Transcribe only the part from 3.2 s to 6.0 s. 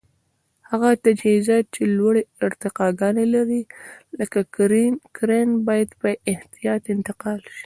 لري لکه کرېن باید